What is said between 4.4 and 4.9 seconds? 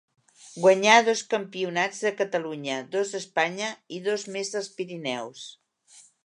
dels